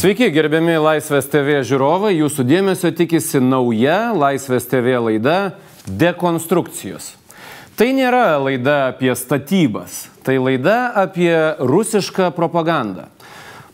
[0.00, 5.34] Sveiki, gerbiami Laisvės TV žiūrovai, jūsų dėmesio tikisi nauja Laisvės TV laida
[5.84, 7.10] Dekonstrukcijos.
[7.76, 11.28] Tai nėra laida apie statybas, tai laida apie
[11.60, 13.10] rusišką propagandą.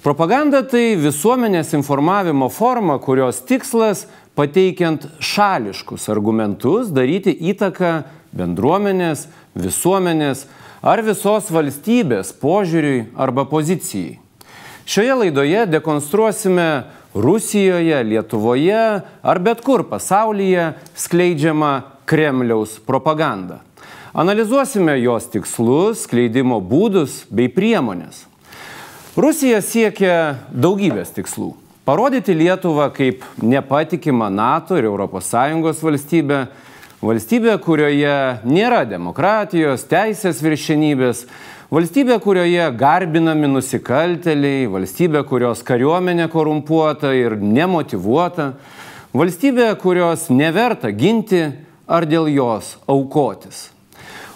[0.02, 8.00] Propaganda tai visuomenės informavimo forma, kurios tikslas pateikiant šališkus argumentus daryti įtaką
[8.34, 10.48] bendruomenės, visuomenės
[10.82, 14.25] ar visos valstybės požiūriui arba pozicijai.
[14.86, 16.82] Šioje laidoje dekonstruosime
[17.14, 23.58] Rusijoje, Lietuvoje ar bet kur pasaulyje skleidžiamą Kremliaus propagandą.
[24.14, 28.28] Analizuosime jos tikslus, skleidimo būdus bei priemonės.
[29.18, 31.56] Rusija siekia daugybės tikslų.
[31.84, 36.46] Parodyti Lietuvą kaip nepatikimą NATO ir ES valstybę,
[37.02, 41.26] valstybę, kurioje nėra demokratijos, teisės viršenybės,
[41.66, 48.52] Valstybė, kurioje garbinami nusikalteliai, valstybė, kurios kariuomenė korumpuota ir nemotivuota,
[49.10, 51.40] valstybė, kurios neverta ginti
[51.90, 53.72] ar dėl jos aukotis.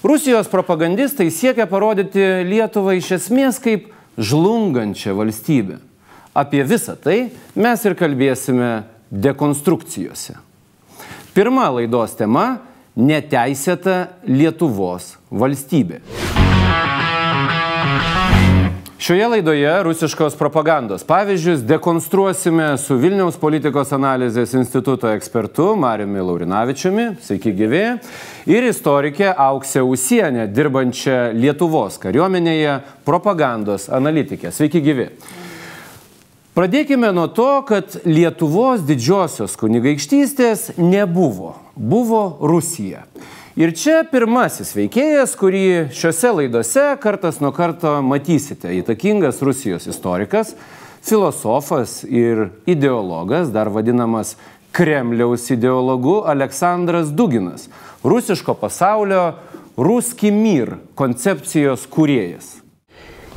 [0.02, 5.78] Rusijos propagandistai siekia parodyti Lietuvą iš esmės kaip žlungančią valstybę.
[6.34, 8.72] Apie visą tai mes ir kalbėsime
[9.10, 10.34] dekonstrukcijose.
[11.30, 12.58] Pirma laidos tema-
[13.10, 16.02] neteisėta Lietuvos valstybė.
[19.00, 27.54] Šioje laidoje rusiškos propagandos pavyzdžius dekonstruosime su Vilniaus politikos analizės instituto ekspertu Mariumi Laurinavičiumi, sveiki
[27.56, 27.80] gyvi,
[28.44, 32.76] ir istorikė Auksė Usienė, dirbančia Lietuvos kariuomenėje
[33.08, 34.52] propagandos analitikė.
[34.52, 35.08] Sveiki gyvi.
[36.52, 43.06] Pradėkime nuo to, kad Lietuvos didžiosios kunigaikštystės nebuvo, buvo Rusija.
[43.59, 48.73] Ir čia pirmasis veikėjas, kurį šiuose laidose kartas nuo karto matysite.
[48.81, 50.57] Įtakingas Rusijos istorikas,
[51.05, 54.35] filosofas ir ideologas, dar vadinamas
[54.75, 57.69] Kremliaus ideologu Aleksandras Duginas,
[58.03, 59.35] rusiško pasaulio
[59.77, 62.57] Ruski mir концепcijos курьеес.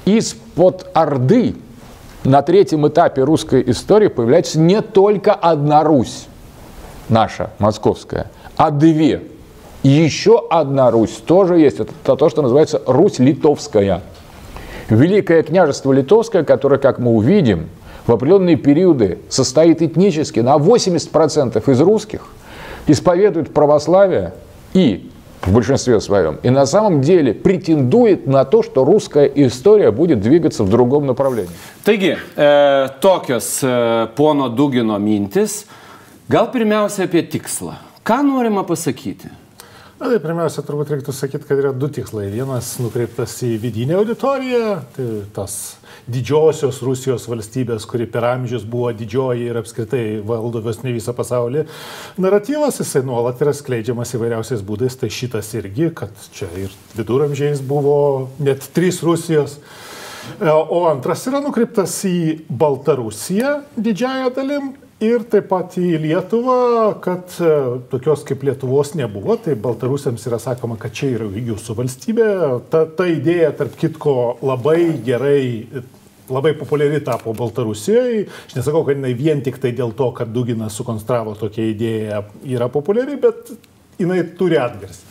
[0.05, 1.55] Из-под Орды
[2.25, 6.27] на третьем этапе русской истории появляется не только одна Русь,
[7.09, 9.23] наша, московская, а две
[9.84, 11.80] Еще одна Русь тоже есть.
[11.80, 14.02] Это то, что называется Русь Литовская.
[14.90, 17.68] Великое княжество Литовское, которое, как мы увидим,
[18.06, 22.26] в определенные периоды состоит этнически на 80% из русских,
[22.88, 24.34] исповедует православие
[24.74, 25.10] и
[25.42, 30.64] в большинстве своем, и на самом деле претендует на то, что русская история будет двигаться
[30.64, 31.52] в другом направлении.
[31.84, 35.66] Taigi, e, tokios e, pono Dugino mintis,
[36.30, 37.76] gal pirmiausia apie tikslą.
[38.04, 38.24] Ką?
[40.04, 42.26] Na, tai pirmiausia, turbūt reiktų sakyti, kad yra du tikslai.
[42.28, 45.54] Vienas nukreiptas į vidinę auditoriją, tai tas
[46.12, 51.64] didžiosios Rusijos valstybės, kuri per amžius buvo didžioji ir apskritai valdo vis ne visą pasaulį.
[52.20, 57.96] Naratyvas jisai nuolat yra skleidžiamas įvairiausiais būdais, tai šitas irgi, kad čia ir viduramžiais buvo
[58.44, 59.56] net trys Rusijos.
[60.44, 66.60] O antras yra nukreiptas į Baltarusiją didžiąją dalim ir taip pat į Lietuvą,
[67.04, 67.56] kad e,
[67.92, 72.30] tokios kaip Lietuvos nebuvo, tai baltarusiams yra sakoma, kad čia yra jūsų valstybė.
[72.74, 74.16] Ta, ta idėja, tarp kitko,
[74.46, 75.44] labai gerai
[76.32, 78.26] labai populiari tapo Baltarusijoje.
[78.48, 82.24] Aš nesakau, kad jinai vien tik tai dėl to, kad Duginas sukonstravo tokią idėją
[82.56, 83.52] yra populiari, bet
[84.00, 85.04] jinai turi atgarsį.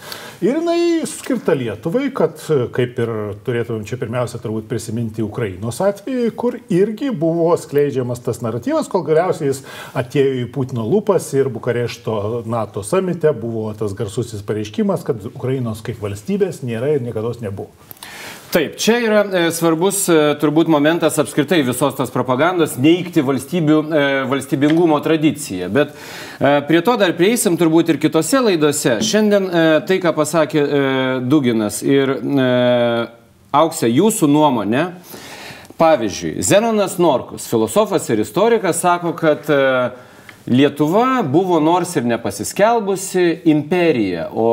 [0.42, 2.40] Ir jinai skirta Lietuvai, kad
[2.74, 3.10] kaip ir
[3.46, 9.52] turėtumėm čia pirmiausia turbūt prisiminti Ukrainos atvejį, kur irgi buvo skleidžiamas tas naratyvas, kol galiausiai
[9.52, 9.62] jis
[10.02, 16.02] atėjo į Putino lūpas ir Bukarešto NATO samite buvo tas garsusis pareiškimas, kad Ukrainos kaip
[16.02, 17.70] valstybės nėra ir niekada nebuvo.
[18.52, 24.98] Taip, čia yra e, svarbus e, turbūt momentas apskritai visos tos propagandos neikti e, valstybingumo
[25.00, 25.70] tradiciją.
[25.72, 25.94] Bet
[26.68, 28.98] prie to dar prieisim turbūt ir kitose laidose.
[29.08, 29.46] Šiandien
[29.88, 30.64] tai, ką pasakė
[31.24, 32.12] Duginas ir
[33.56, 34.84] Auksė, jūsų nuomonė.
[35.80, 39.48] Pavyzdžiui, Zenonas Norkus, filosofas ir istorikas, sako, kad
[40.44, 44.50] Lietuva buvo nors ir nepasiskelbusi imperija, o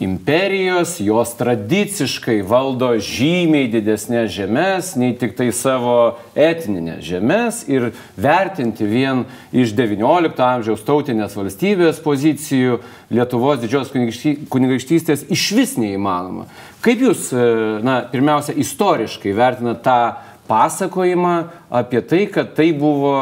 [0.00, 8.86] imperijos, jos tradiciškai valdo žymiai didesnės žemės nei tik tai savo etninės žemės ir vertinti
[8.86, 12.78] vien iš XIX amžiaus tautinės valstybės pozicijų
[13.10, 16.46] Lietuvos didžios kunigaikštystės iš vis neįmanoma.
[16.84, 17.44] Kaip jūs, e,
[17.82, 20.00] na, pirmiausia, istoriškai vertinate tą
[20.48, 21.36] pasakojimą
[21.74, 23.16] apie tai, kad tai buvo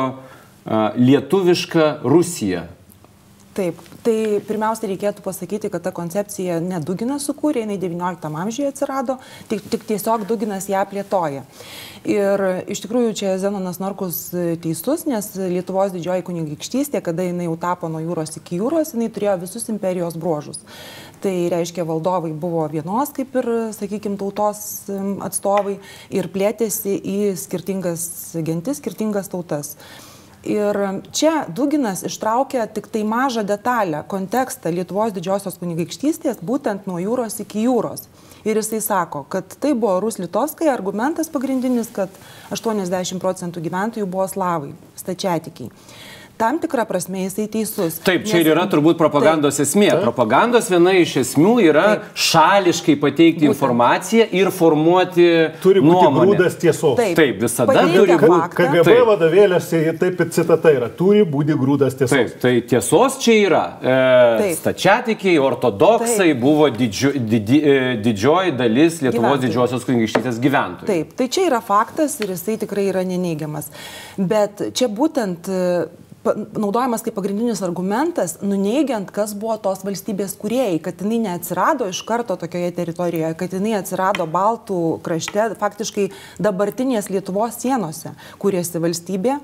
[0.99, 2.67] lietuviška Rusija?
[3.57, 4.15] Taip, Tai
[4.47, 9.17] pirmiausia, reikėtų pasakyti, kad ta koncepcija ne Duginas sukūrė, jinai XIX amžiuje atsirado,
[9.51, 11.43] tik, tik tiesiog Duginas ją plėtoja.
[12.07, 14.29] Ir iš tikrųjų čia Zenonas Norkus
[14.63, 19.41] teisus, nes Lietuvos didžioji kunigaikštystė, kada jinai jau tapo nuo jūros iki jūros, jinai turėjo
[19.43, 20.63] visus imperijos bruožus.
[21.25, 24.85] Tai reiškia, valdovai buvo vienos, kaip ir, sakykime, tautos
[25.27, 25.81] atstovai
[26.15, 29.75] ir plėtėsi į skirtingas gentis, skirtingas tautas.
[30.47, 30.77] Ir
[31.11, 37.67] čia Duginas ištraukia tik tai mažą detalę, kontekstą Lietuvos didžiosios kunigaikštystės, būtent nuo jūros iki
[37.67, 38.07] jūros.
[38.47, 42.13] Ir jisai sako, kad tai buvo Ruslitovskai argumentas pagrindinis, kad
[42.55, 45.73] 80 procentų gyventojų buvo slavai, stačiatikiai
[46.37, 47.99] tam tikrą prasme jisai teisus.
[48.05, 49.89] Taip, čia ir yra turbūt propagandos taip, esmė.
[49.93, 50.03] Taip.
[50.05, 52.11] Propagandos viena iš esmių yra taip.
[52.27, 53.55] šališkai pateikti Būtent.
[53.55, 55.27] informaciją ir formuoti.
[55.63, 56.37] Turi būti nuomonę.
[56.37, 56.97] grūdas tiesos.
[56.99, 58.51] Taip, taip visada Pateikia turi būti.
[58.61, 59.03] KGB taip.
[59.11, 60.89] vadovėliuose taip ir citata yra.
[60.89, 62.15] Turi būti grūdas tiesos.
[62.17, 63.65] Taip, tai tiesos čia yra.
[63.81, 66.41] E, stačiatikiai, ortodoksai taip.
[66.41, 69.45] buvo didžio, didi, e, didžioji dalis Lietuvos gyventojų.
[69.47, 70.87] didžiosios kunigaikštystės gyventojų.
[70.87, 73.71] Taip, tai čia yra faktas ir jisai tikrai yra neneigiamas.
[74.17, 75.49] Bet čia būtent
[76.35, 82.37] naudojamas kaip pagrindinis argumentas, nuneigiant, kas buvo tos valstybės kuriejai, kad jinai neatsirado iš karto
[82.41, 86.09] tokioje teritorijoje, kad jinai atsirado Baltų krašte, faktiškai
[86.43, 89.39] dabartinės Lietuvos sienose, kuriasi valstybė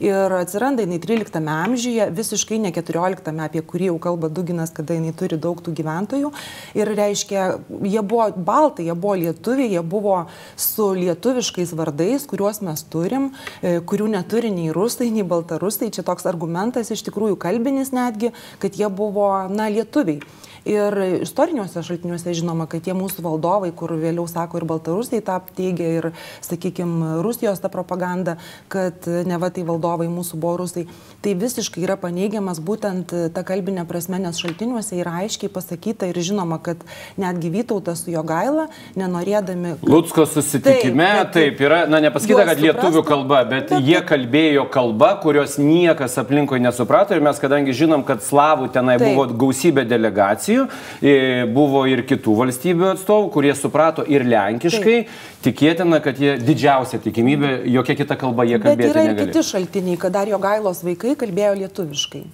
[0.00, 5.14] ir atsiranda jinai 13 amžiuje, visiškai ne 14, apie kurį jau kalba Duginas, kada jinai
[5.16, 6.32] turi daug tų gyventojų.
[6.78, 7.46] Ir reiškia,
[7.86, 10.18] jie buvo baltai, jie buvo lietuviai, jie buvo
[10.56, 13.30] su lietuviškais vardais, kuriuos mes turim,
[13.62, 15.92] e, kurių neturi nei rusai, nei baltarusai.
[15.94, 18.32] Čia toks argumentas iš tikrųjų kalbinis netgi,
[18.62, 20.20] kad jie buvo, na, lietuviai.
[20.66, 25.90] Ir istoriniuose šaltiniuose žinoma, kad tie mūsų valdovai, kur vėliau sako ir Baltarusiai tą teigia,
[26.00, 26.08] ir,
[26.42, 28.36] sakykime, Rusijos ta propaganda,
[28.72, 30.86] kad ne va tai valdovai mūsų buvo rusai,
[31.22, 36.58] tai visiškai yra paneigiamas būtent ta kalbinė prasme, nes šaltiniuose yra aiškiai pasakyta ir žinoma,
[36.62, 36.82] kad
[37.20, 38.66] netgi Vytautas su jo gaila,
[38.98, 39.76] nenorėdami...
[39.78, 39.90] Kad...
[39.92, 45.12] Lutsko susitikime, taip, taip, yra, na nepasakyta, kad lietuvių kalba, bet taip, jie kalbėjo kalba,
[45.22, 49.14] kurios niekas aplinkoje nesuprato ir mes, kadangi žinom, kad slavų tenai taip.
[49.14, 54.98] buvo gausybė delegacijų, valstijų, buvo ir kitų valstybių atstovų, kurie suprato ir lenkiškai.
[55.06, 55.24] Taip.
[55.46, 59.08] Tikėtina, kad jie didžiausia tikimybė, jokia kita kalba jie kalbėti negali.
[59.08, 62.24] Bet yra ir kiti šaltiniai, kad dar jo gailos vaikai kalbėjo lietuviškai.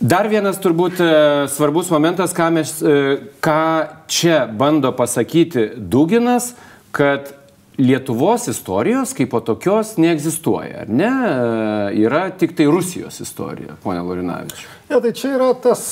[0.00, 1.10] Dar vienas turbūt e,
[1.52, 3.60] svarbus momentas, ką, mes, e, ką
[4.08, 6.54] čia bando pasakyti Duginas,
[6.96, 7.36] kad
[7.80, 11.08] Lietuvos istorijos kaip po tokios neegzistuoja, ar ne?
[11.08, 14.66] E, yra tik tai Rusijos istorija, ponia Lorinavičiu.
[14.90, 15.84] Ja, tai čia yra tas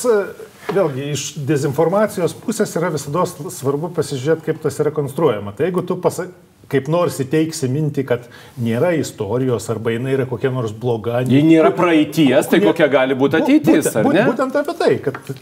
[0.68, 5.54] Vėlgi, iš dezinformacijos pusės yra visada svarbu pasižiūrėti, kaip tas yra konstruojama.
[5.56, 6.34] Tai jeigu tu pasakai,
[6.68, 8.26] kaip nors įteiksi mintį, kad
[8.60, 11.22] nėra istorijos arba jinai yra kokia nors bloga.
[11.24, 13.88] Ji nėra praeities, tai kokia gali būti ateitis.
[13.96, 15.32] Būtent, būtent apie tai, kad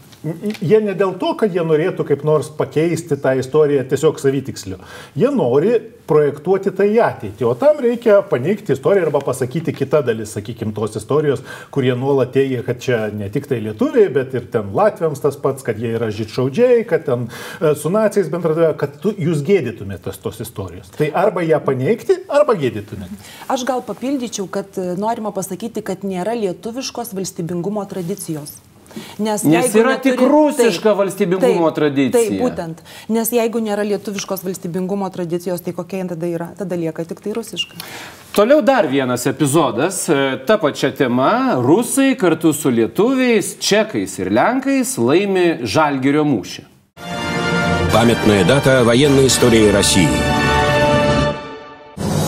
[0.61, 4.79] jie ne dėl to, kad jie norėtų kaip nors pakeisti tą istoriją tiesiog savitiksliu.
[5.19, 5.75] Jie nori
[6.07, 10.95] projektuoti tai į ateitį, o tam reikia paneigti istoriją arba pasakyti kitą dalis, sakykime, tos
[10.99, 11.43] istorijos,
[11.73, 15.65] kurie nuolat teigia, kad čia ne tik tai lietuviai, bet ir ten latviams tas pats,
[15.67, 20.21] kad jie yra žydšaudžiai, kad ten e, su nacijais bendradavė, kad tu, jūs gėdytumėte tos,
[20.23, 20.91] tos istorijos.
[20.97, 23.19] Tai arba ją paneigti, arba gėdytumėte.
[23.53, 28.57] Aš gal papildyčiau, kad e, norima pasakyti, kad nėra lietuviškos valstybingumo tradicijos.
[29.18, 32.28] Nes, Nes yra neturi, tik rusiška taip, valstybingumo taip, tradicija.
[32.28, 32.82] Taip, būtent.
[33.12, 36.50] Nes jeigu nėra lietuviškos valstybingumo tradicijos, tai kokia jin tada yra?
[36.58, 37.78] Tada lieka tik tai rusiška.
[38.36, 41.56] Toliau dar vienas epizodas, e, ta pačia tema.
[41.60, 46.68] Rusai kartu su lietuviais, čekais ir lenkais laimi Žalgirio mūšį.
[47.92, 50.08] Памятная дата военной истории России.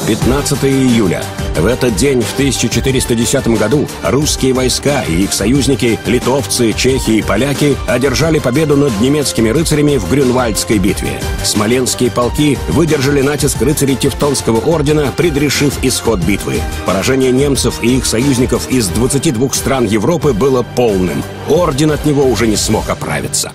[0.07, 1.23] 15 июля
[1.56, 7.76] В этот день, в 1410 году, русские войска и их союзники, литовцы, чехи и поляки,
[7.88, 11.20] одержали победу над немецкими рыцарями в Грюнвальдской битве.
[11.44, 16.62] Смоленские полки выдержали натиск рыцарей Тевтонского ордена, предрешив исход битвы.
[16.86, 21.24] Поражение немцев и их союзников из 22 стран Европы было полным.
[21.50, 23.52] Орден от него уже не смог оправиться.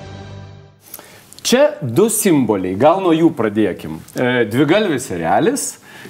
[1.45, 3.99] Čia du simboliai, gal nuo jų pradėkim.
[4.49, 5.11] Dvigalvis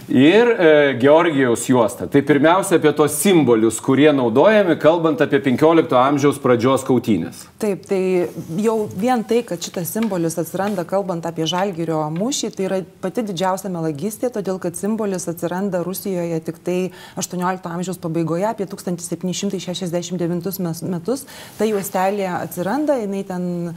[0.09, 2.07] ir e, Georgijaus juosta.
[2.07, 7.45] Tai pirmiausia apie tos simbolius, kurie naudojami, kalbant apie 15 amžiaus pradžios kautynės.
[7.63, 8.29] Taip, tai
[8.61, 13.69] jau vien tai, kad šitas simbolis atsiranda kalbant apie Žalgirio mūšį, tai yra pati didžiausia
[13.73, 16.79] melagystė, todėl kad simbolis atsiranda Rusijoje tik tai
[17.21, 21.25] 18 amžiaus pabaigoje, apie 1769 metus.
[21.57, 23.75] Ta juostelė atsiranda, jinai ten e,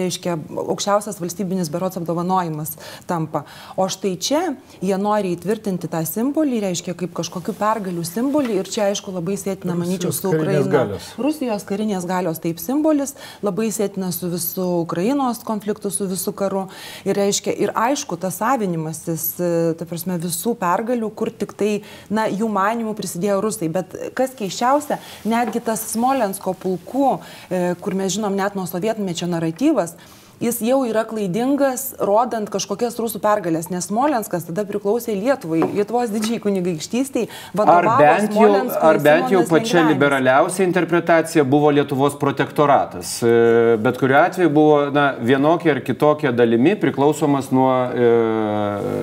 [0.00, 0.32] reiškia
[0.66, 2.70] aukščiausias valstybinis berots apdovanojimas
[3.06, 3.40] tampa.
[3.78, 4.42] O štai čia
[4.82, 9.34] jie nori įtvirtinti įtvirtinti tą simbolį, reiškia kaip kažkokiu pergalių simbolį ir čia aišku labai
[9.40, 10.98] sėtina, manyčiau, su Ukraina.
[11.18, 16.66] Rusijos karinės galios taip simbolis, labai sėtina su visų Ukrainos konfliktu, su visų karu.
[17.04, 21.72] Ir reiškia, ir aišku, tas savinimasis, e, ta prasme, visų pergalių, kur tik tai,
[22.10, 23.72] na, jų manimų prisidėjo rusai.
[23.74, 27.10] Bet kas keiščiausia, netgi tas Smolensko pulkų,
[27.50, 29.96] e, kur mes žinom net nuo sovietmečio naratyvas,
[30.40, 36.40] jis jau yra klaidingas, rodant kažkokias rusų pergalės, nes Smolenskas tada priklausė Lietuvai, Lietuvos didžiai
[36.42, 37.28] kunigaikštystiai,
[37.60, 38.48] Ar bent, jau,
[38.80, 43.18] ar bent jau pačia liberaliausia interpretacija buvo Lietuvos protektoratas.
[43.22, 48.10] E, Bet kuriuo atveju buvo na, vienokia ar kitokia dalimi priklausomas nuo e,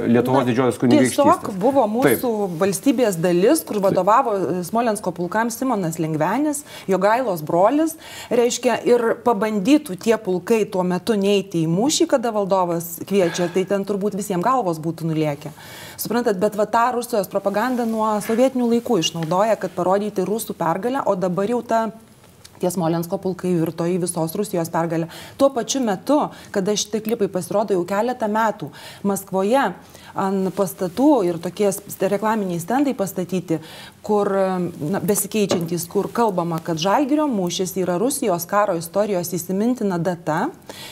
[0.09, 1.41] Lietuvos didžiosios kunigaikštystės.
[1.43, 2.57] Tiesiog buvo mūsų Taip.
[2.61, 7.97] valstybės dalis, kur vadovavo e, Smolensko pulkams Simonas Lengvenis, Jogailos brolis,
[8.33, 13.85] reiškia, ir pabandytų tie pulkai tuo metu neiti į mūšį, kada valdovas kviečia, tai ten
[13.87, 15.51] turbūt visiems galvos būtų nuliekę.
[15.99, 21.15] Suprantat, bet va tą Rusijos propagandą nuo sovietinių laikų išnaudoja, kad parodyti rusų pergalę, o
[21.19, 21.87] dabar jau ta
[22.57, 25.07] Tie Smolensko pulkai virto į visos Rusijos pergalę.
[25.37, 26.17] Tuo pačiu metu,
[26.53, 28.71] kada šitie klipai pasirodo jau keletą metų,
[29.05, 29.61] Maskvoje
[30.17, 31.69] ant pastatų ir tokie
[32.09, 33.59] reklaminiai stendai pastatyti,
[34.05, 40.47] kur na, besikeičiantys, kur kalbama, kad Žalgirio mūšis yra Rusijos karo istorijos įsimintina data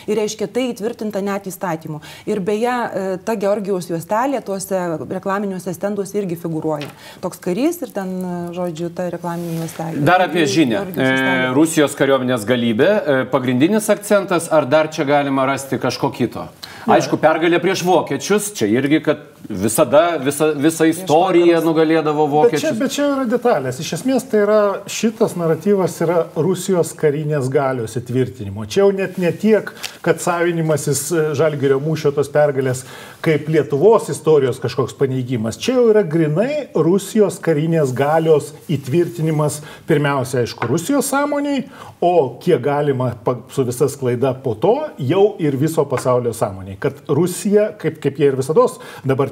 [0.10, 2.02] ir reiškia tai įtvirtinta net įstatymu.
[2.30, 6.92] Ir beje, e, ta Georgijos juostelė tuose reklaminiuose stenduose irgi figuruoja.
[7.24, 10.06] Toks karys ir ten, e, žodžiu, ta reklaminė juostelė.
[10.06, 10.86] Dar apie žinią.
[10.92, 11.10] E,
[11.56, 12.92] Rusijos kariuomenės galybė.
[13.32, 16.50] Pagrindinis akcentas, ar dar čia galima rasti kažko kito?
[16.86, 22.80] Aišku, pergalė prieš vokiečius, čia irgi, kad visada, visa, visa istorija nugalėdavo Bet čia, vokiečius.
[22.80, 23.80] bet čia yra detalės.
[23.82, 24.60] Iš esmės tai yra
[24.92, 28.66] šitas naratyvas yra Rusijos karinės galios įtvirtinimo.
[28.70, 29.72] Čia jau net ne tiek,
[30.06, 32.86] kad savinimasis e, Žalgirio mūšio tos pergalės
[33.26, 35.58] kaip Lietuvos istorijos kažkoks paneigimas.
[35.62, 41.66] Čia jau yra grinai Rusijos karinės galios įtvirtinimas pirmiausia, aišku, Rusijos sąmoniai,
[42.06, 43.12] o kiek galima
[43.54, 46.78] su visa sklaida po to jau ir viso pasaulio sąmoniai.
[46.82, 48.66] Kad Rusija, kaip, kaip jie ir visada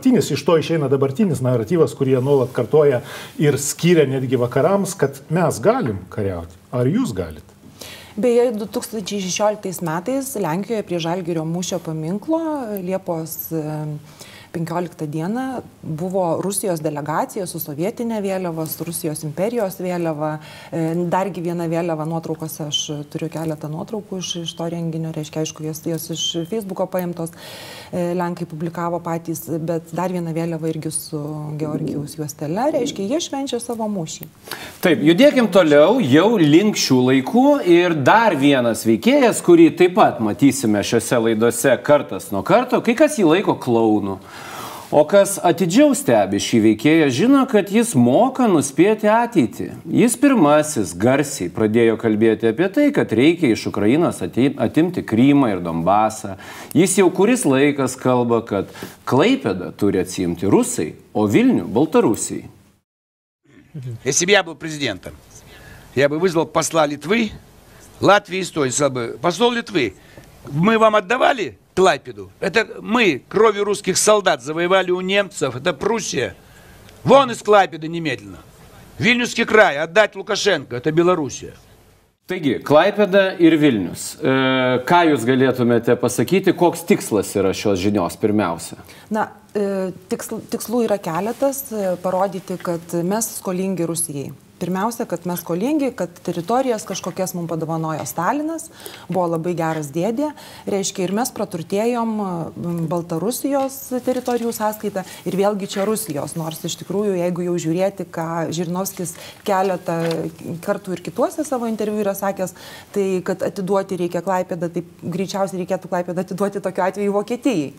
[0.04, 3.02] dabartinis, iš to išeina dabartinis naratyvas, kurį jie nuolat kartoja
[3.40, 6.56] ir skiria netgi vakarams, kad mes galim kariauti.
[6.72, 7.48] Ar jūs galite?
[8.16, 12.42] Beje, 2016 metais Lenkijoje prie Žalgirio mūšio paminklo
[12.84, 13.54] Liepos
[14.54, 20.36] 15 dieną buvo Rusijos delegacija su sovietinė vėliava, su Rusijos imperijos vėliava,
[20.70, 25.66] e, dargi viena vėliava nuotraukose, aš turiu keletą nuotraukų iš, iš to renginio, reiškia, aišku,
[25.66, 27.34] jos, jos iš Facebooko paimtos,
[27.90, 31.24] e, Lenkai publikavo patys, bet dar viena vėliava irgi su
[31.58, 34.30] Georgijaus juostele, reiškia, jie švenčia savo mūšį.
[34.86, 40.86] Taip, judėkim toliau, jau link šių laikų ir dar vienas veikėjas, kurį taip pat matysime
[40.86, 44.22] šiuose laidose kartas nuo karto, kai kas jį laiko klaunu.
[44.93, 49.67] O kas atidžiau stebi šį veikėją, žino, kad jis moka nuspėti ateitį.
[49.85, 55.61] Jis pirmasis garsiai pradėjo kalbėti apie tai, kad reikia iš Ukrainos ati- atimti Krymą ir
[55.61, 56.39] Donbasą.
[56.73, 58.73] Jis jau kuris laikas kalba, kad
[59.05, 62.49] Klaipėdą turi atsimti rusai, o Vilnių - Baltarusijai.
[64.05, 65.13] Если бы я был президентом,
[65.95, 67.31] я бы вызвал посла Литвы,
[68.01, 69.95] Латвии и Эстонии, сказал бы, посол Литвы,
[70.51, 72.31] мы вам отдавали Клайпеду?
[72.41, 76.35] Это мы кровью русских солдат завоевали у немцев, это Пруссия.
[77.05, 78.39] Вон из Клайпеды немедленно.
[78.99, 81.55] Вильнюсский край отдать Лукашенко, это Белоруссия.
[82.29, 84.11] Taigi, Klaipėda ir Vilnius.
[84.21, 84.33] E,
[84.85, 88.77] ką jūs galėtumėte pasakyti, koks tikslas yra šios žinios pirmiausia?
[89.09, 94.35] Na, e, tiksl, tikslų yra keletas e, - parodyti, kad mes skolingi Rusijai.
[94.64, 98.70] Pirmiausia, kad mes skolingi, kad teritorijas kažkokias mums padovanojo Stalinas,
[99.10, 100.30] buvo labai geras dėdė,
[100.72, 102.14] reiškia ir mes praturtėjom
[102.88, 109.18] Baltarusijos teritorijų sąskaitą ir vėlgi čia Rusijos, nors iš tikrųjų, jeigu jau žiūrėti, ką Žirnovskis
[109.44, 110.00] keletą
[110.64, 112.56] kartų ir kituose savo interviu yra sakęs,
[112.96, 117.74] tai kad atiduoti reikia Klaipėdą, tai greičiausiai reikėtų Klaipėdą atiduoti tokiu atveju Vokietijai.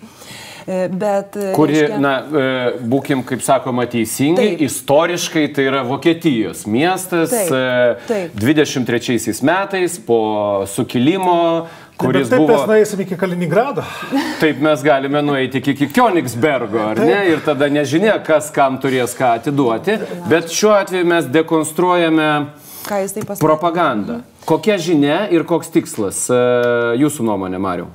[0.67, 4.61] E, Bet, e, Kuri, reiškia- na, e, būkim, kaip sakoma, teisingai, Taip.
[4.64, 7.33] istoriškai tai yra Vokietijos miestas.
[7.33, 8.37] Taip, e, taip.
[8.43, 10.19] 23 metais po
[10.71, 11.66] sukilimo,
[11.97, 12.52] kuris Bet taip buvo...
[12.52, 13.85] mes nueisim iki Kaliningrado.
[14.43, 17.21] Taip mes galime nueiti iki, iki Königsbergo, ar ne?
[17.31, 19.99] Ir tada nežinia, kas kam turės ką atiduoti.
[20.31, 22.31] Bet šiuo atveju mes dekonstruojame
[22.85, 23.40] taip pasakė.
[23.40, 24.23] propagandą.
[24.45, 26.40] Kokia žinia ir koks tikslas e,
[27.00, 27.88] jūsų nuomonė, Mariu?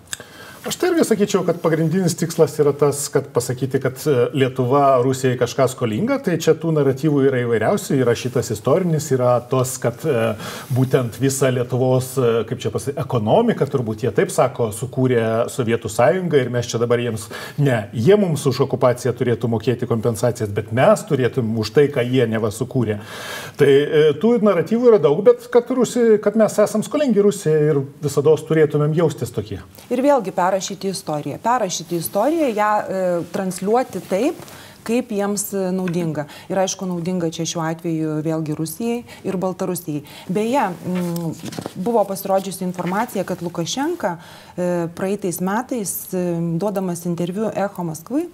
[0.70, 5.34] Aš tai irgi sakyčiau, kad pagrindinis tikslas yra tas, kad pasakyti, kad e, Lietuva Rusijai
[5.40, 10.36] kažką skolinga, tai čia tų naratyvų yra įvairiausių, yra šitas istorinis, yra tos, kad e,
[10.78, 16.44] būtent visa Lietuvos, e, kaip čia pasakyti, ekonomika, turbūt jie taip sako, sukūrė Sovietų sąjungą
[16.44, 17.26] ir mes čia dabar jiems,
[17.58, 22.30] ne, jie mums už okupaciją turėtų mokėti kompensacijas, bet mes turėtum už tai, ką jie
[22.30, 23.00] neva sukūrė.
[23.58, 23.72] Tai
[24.22, 28.94] tų naratyvų yra daug, bet kad, Rusija, kad mes esam skolingi Rusijai ir visada turėtumėm
[29.02, 29.64] jaustis tokie.
[29.90, 31.38] Ir vėlgi perrašyti perrašyti istoriją.
[31.44, 34.36] Perrašyti istoriją, ją e, transliuoti taip,
[34.84, 36.26] kaip jiems e, naudinga.
[36.52, 40.04] Ir aišku, naudinga čia šiuo atveju vėlgi Rusijai ir Baltarusijai.
[40.28, 41.32] Beje, m,
[41.76, 46.26] buvo pasirodžiusi informacija, kad Lukašenka e, praeitais metais, e,
[46.60, 48.28] duodamas interviu Echo Maskvai,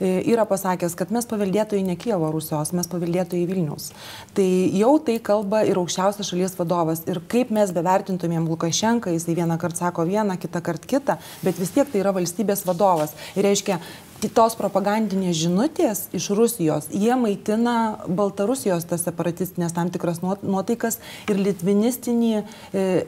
[0.00, 3.90] yra pasakęs, kad mes paveldėtojai ne Kievo Rusijos, mes paveldėtojai Vilnius.
[4.36, 7.04] Tai jau tai kalba ir aukščiausias šalies vadovas.
[7.10, 11.74] Ir kaip mes bevertintumėm Lukašenką, jisai vieną kartą sako vieną, kitą kartą kitą, bet vis
[11.74, 13.14] tiek tai yra valstybės vadovas.
[13.36, 13.80] Ir reiškia,
[14.28, 22.34] tos propagandinės žinutės iš Rusijos, jie maitina Baltarusijos tas separatistinės tam tikras nuotaikas ir litvinistinį
[22.36, 22.44] e,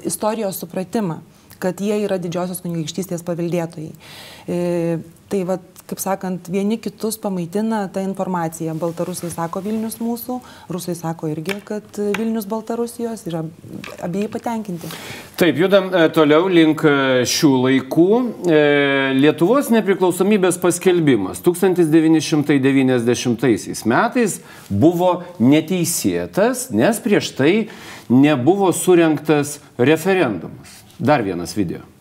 [0.09, 1.21] istorijos supratimą
[1.63, 3.93] kad jie yra didžiosios kunigaikštystės paveldėtojai.
[4.51, 4.57] E,
[5.31, 8.75] tai va, kaip sakant, vieni kitus pamaitina tą informaciją.
[8.81, 10.35] Baltarusai sako Vilnius mūsų,
[10.73, 11.85] rusai sako irgi, kad
[12.19, 13.41] Vilnius Baltarusijos yra
[14.03, 14.87] abiejai patenkinti.
[15.41, 16.89] Taip, judam e, toliau link e,
[17.29, 18.09] šių laikų.
[18.47, 18.49] E,
[19.19, 24.33] Lietuvos nepriklausomybės paskelbimas 1990 metais
[24.69, 25.13] buvo
[25.43, 27.55] neteisėtas, nes prieš tai
[28.13, 29.49] nebuvo surinktas
[29.79, 30.69] referendumas.
[31.03, 31.92] Dar vienas video.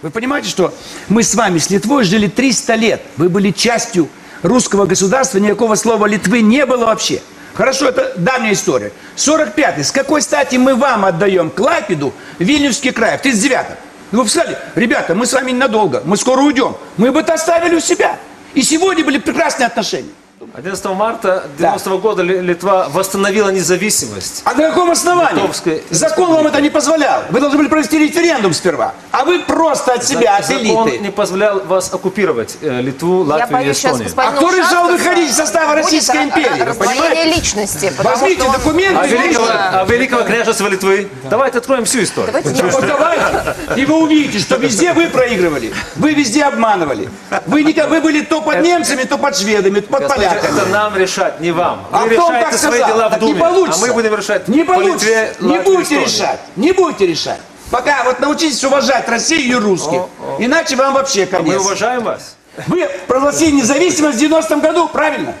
[0.00, 0.72] Вы понимаете, что
[1.08, 3.02] мы с вами с Литвой жили 300 лет.
[3.16, 4.08] Вы были частью
[4.42, 7.20] русского государства, никакого слова Литвы не было вообще.
[7.54, 8.92] Хорошо, это давняя история.
[9.16, 9.82] 45-й.
[9.82, 13.76] С какой стати мы вам отдаем Клайпеду, Вильнюсский край, в 39-м?
[14.12, 16.76] Вы сказали, ребята, мы с вами ненадолго, мы скоро уйдем.
[16.96, 18.16] Мы бы это оставили у себя.
[18.54, 20.12] И сегодня были прекрасные отношения.
[20.54, 24.42] 11 марта 90 -го года Литва восстановила независимость.
[24.44, 25.42] А на каком основании?
[25.42, 25.82] Литовской...
[25.90, 27.22] Закон вам это не позволял.
[27.30, 28.94] Вы должны были провести референдум сперва.
[29.10, 30.68] А вы просто от себя, от элиты.
[30.68, 34.10] Закон не позволял вас оккупировать э, Литву, Латвию и Эстонию.
[34.16, 36.72] А кто решал выходить из состава Российской империи?
[36.78, 37.30] Понимаете?
[37.34, 37.92] личности.
[37.98, 38.52] Возьмите он...
[38.52, 38.98] документы.
[39.00, 41.08] А великого, а великого княжества Литвы?
[41.30, 42.32] Давайте откроем всю историю.
[42.32, 43.54] Давайте, вот давайте.
[43.76, 45.72] И вы увидите, что везде вы проигрывали.
[45.96, 47.08] Вы везде обманывали.
[47.46, 50.37] Вы, не, вы были то под немцами, то под шведами, то под поляками.
[50.44, 51.86] Это нам решать, не вам.
[51.92, 52.96] А Вы кто решаете свои сказал?
[52.96, 53.84] дела в не Думе, получится.
[53.84, 55.06] а мы будем решать Не по получится.
[55.06, 56.04] Литве, не Латвии, будете Эстонии.
[56.04, 56.40] решать.
[56.56, 57.40] Не будете решать.
[57.70, 60.00] Пока вот научитесь уважать Россию и русских.
[60.38, 61.60] Иначе вам вообще А мы конец.
[61.60, 62.36] уважаем вас.
[62.66, 65.34] Вы провозгласили независимость в 90-м году, правильно?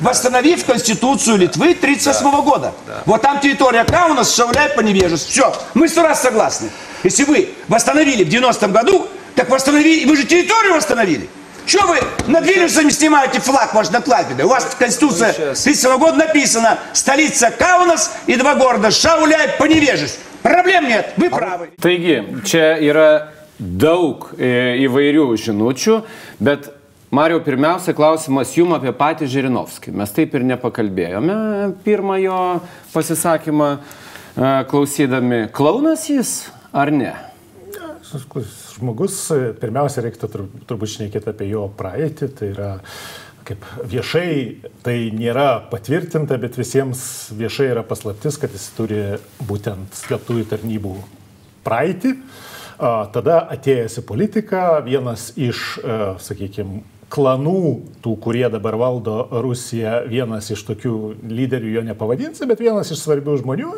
[0.00, 2.72] Восстановив Конституцию Литвы 1938 года.
[3.06, 5.24] Вот там территория Каунас, Шауляй, Поневежес.
[5.24, 6.70] Все, мы сто раз согласны.
[7.04, 11.28] Если вы восстановили в 90-м году, так восстановили, вы же территорию восстановили.
[11.67, 14.45] Что вы над Вильнюсом снимаете флаг ваш над Клайпедой?
[14.45, 20.17] У вас в Конституции 1937 года написано столица Каунас и два города Шауляй, Поневежес.
[20.41, 21.71] Проблем нет, вы правы.
[21.81, 25.97] Taigi, čia yra daug e, įvairių žinučių,
[26.39, 26.69] bet
[27.11, 29.91] Mario, pirmiausia, klausimas jum apie patį Žirinovskį.
[29.95, 31.37] Mes taip ir nepakalbėjome
[31.83, 32.39] pirmojo
[32.93, 33.79] pasisakymą e,
[34.71, 35.47] klausydami.
[35.51, 36.37] Klaunas jis
[36.71, 37.11] ar ne?
[38.82, 39.16] Žmogus,
[39.62, 42.70] pirmiausia, reiktų tur- turbūt šnekėti apie jo praeitį, tai yra
[43.46, 44.32] kaip viešai
[44.82, 49.02] tai nėra patvirtinta, bet visiems viešai yra paslaptis, kad jis turi
[49.46, 50.96] būtent slaptųjų tarnybų
[51.66, 52.16] praeitį.
[53.14, 55.78] Tada atėjęs į politiką, vienas iš,
[56.22, 57.62] sakykime, klanų,
[58.02, 60.94] tų, kurie dabar valdo Rusiją, vienas iš tokių
[61.28, 63.72] lyderių jo nepavadinsi, bet vienas iš svarbių žmonių,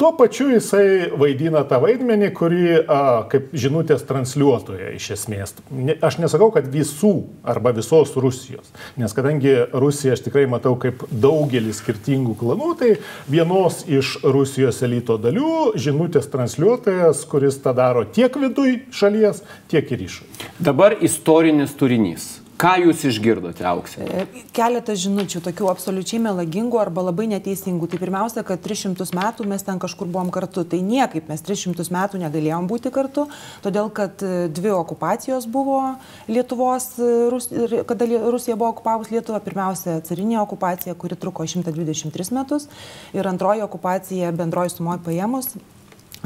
[0.00, 5.54] tuo pačiu jisai vaidina tą vaidmenį, kurį a, kaip žinutės transliuotoja iš esmės.
[5.70, 7.12] Ne, aš nesakau, kad visų
[7.48, 12.90] arba visos Rusijos, nes kadangi Rusiją aš tikrai matau kaip daugelį skirtingų klanų, tai
[13.28, 20.08] vienos iš Rusijos elito dalių žinutės transliuotojas, kuris tą daro tiek viduj šalies, tiek ir
[20.08, 20.52] išorėje.
[20.58, 22.28] Dabar istorinis turinys.
[22.58, 24.24] Ką jūs išgirdote, auksė?
[24.56, 27.86] Keletas žinučių, tokių absoliučiai melagingų arba labai neteisingų.
[27.92, 30.64] Tai pirmiausia, kad 300 metų mes ten kažkur buvom kartu.
[30.66, 33.28] Tai niekaip mes 300 metų negalėjom būti kartu,
[33.62, 35.78] todėl kad e, dvi okupacijos buvo
[36.26, 37.50] Lietuvos, e, Rus-
[37.86, 39.38] kada Rusija buvo okupavus Lietuvą.
[39.46, 42.66] Pirmiausia, carinė okupacija, kuri truko 123 metus
[43.14, 45.54] ir antroji okupacija bendroji sumoji paėmus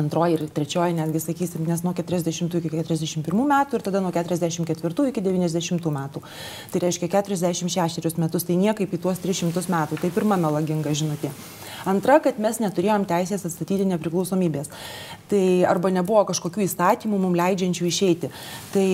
[0.00, 5.08] antroji ir trečioji, netgi sakysim, nes nuo 40 iki 41 metų ir tada nuo 44
[5.10, 6.22] iki 90 metų.
[6.72, 10.00] Tai reiškia 46 metus, tai niekaip į tuos 300 metų.
[10.00, 11.32] Tai pirma melaginga žinutė.
[11.88, 14.70] Antra, kad mes neturėjom teisės atstatyti nepriklausomybės.
[15.30, 18.30] Tai arba nebuvo kažkokių įstatymų mums leidžiančių išeiti.
[18.74, 18.86] Tai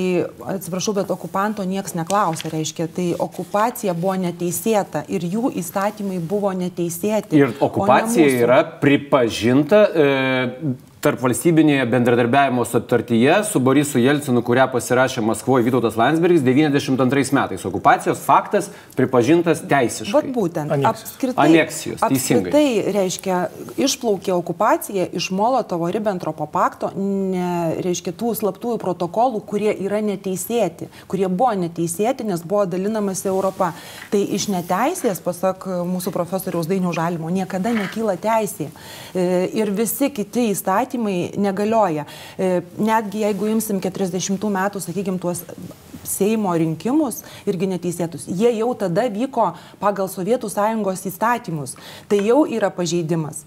[0.55, 7.37] atsiprašau, bet okupanto niekas neklausė, reiškia, tai okupacija buvo neteisėta ir jų įstatymai buvo neteisėti.
[7.37, 9.85] Ir okupacija yra pripažinta.
[9.93, 17.65] E, tarp valstybinėje bendradarbiavimo sutartyje su Borisu Jelcinu, kurią pasirašė Maskvoje Vytautas Landsbergis 92 metais.
[17.69, 20.15] Okupacijos faktas pripažintas teisiškai.
[20.17, 20.73] Vat būtent.
[20.75, 21.13] Aneksijos.
[21.13, 22.51] Apskritai, Aneksijos, teisingai.
[22.51, 23.39] apskritai reiškia,
[23.87, 31.29] išplaukė okupacija iš Molotovo Ribbentropo pakto, ne, reiškia tų slaptųjų protokolų, kurie yra neteisėti, kurie
[31.29, 33.71] buvo neteisėti, nes buvo dalinamasi Europa.
[34.11, 38.71] Tai iš neteisės, pasak mūsų profesoriaus Dainių Žalimo, niekada nekyla teisė.
[39.15, 42.07] E, Ir visi kiti įstatymai negalioja.
[42.39, 45.45] E, Netgi jeigu imsim 40 metų, sakykime, tuos
[46.09, 51.75] Seimo rinkimus irgi neteisėtus, jie jau tada vyko pagal Sovietų sąjungos įstatymus.
[52.09, 53.43] Tai jau yra pažeidimas.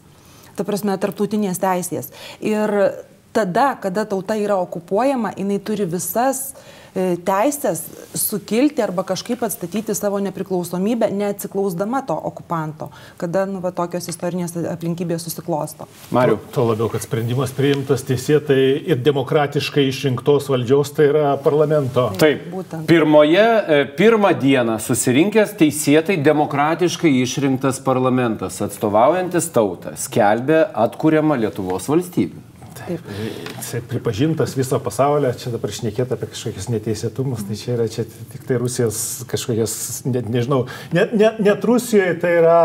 [0.53, 2.11] Ta prasme, tarptautinės teisės.
[2.43, 2.93] Ir
[3.33, 7.85] tada, kada tauta yra okupuojama, jinai turi visas e, teisės
[8.17, 12.89] sukilti arba kažkaip atstatyti savo nepriklausomybę, neatsiklausdama to okupanto,
[13.21, 15.87] kada nu, va, tokios istorinės aplinkybės susiklosto.
[16.11, 16.39] Mariu.
[16.51, 18.59] Tuo labiau, kad sprendimas priimtas teisėtai
[18.91, 22.09] ir demokratiškai išrinktos valdžios, tai yra parlamento.
[22.19, 22.49] Taip.
[22.51, 22.85] Būtent.
[22.91, 32.50] Pirmoje, e, pirmą dieną susirinkęs teisėtai demokratiškai išrinktas parlamentas, atstovaujantis tautą, skelbė atkuriamą Lietuvos valstybę.
[32.91, 33.11] Taip.
[33.57, 38.43] Jisai pripažintas viso pasaulio, čia dabar šnekėti apie kažkokius neteisėtumus, tai čia yra čia tik
[38.47, 38.97] tai Rusijos
[39.31, 39.75] kažkokias,
[40.09, 42.57] net nežinau, net, net, net Rusijoje tai yra,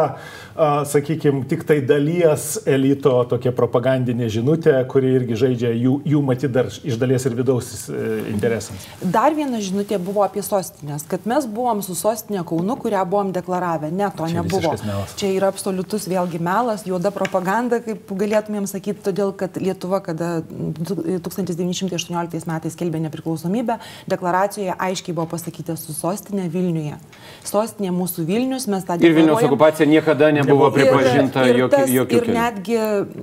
[0.87, 6.67] sakykime, tik tai dalies elito tokia propagandinė žinutė, kuri irgi žaidžia jų, jų matyti dar
[6.71, 7.91] iš dalies ir vidaus e,
[8.33, 8.87] interesams.
[9.01, 13.91] Dar viena žinutė buvo apie sostinės, kad mes buvom su sostinė Kaunu, kurią buvom deklaravę.
[13.93, 14.75] Ne, to Čia nebuvo.
[15.19, 22.51] Čia yra absoliutus vėlgi melas, juoda propaganda, kaip galėtumėm sakyti, todėl kad Lietuva, kada 1918
[22.51, 23.75] metais kelbė nepriklausomybę,
[24.11, 26.97] deklaracijoje aiškiai buvo pasakyta su sostinė Vilniuje.
[27.47, 31.93] Sostinė mūsų Vilnius, mes tą Ir Vilniaus okupacija niekada nebuvo pripažinta ir, ir, jokių tas,
[31.95, 32.79] jokių ir netgi